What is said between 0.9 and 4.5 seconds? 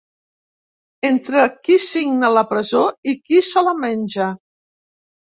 Entre qui signa la presó i qui se la menja.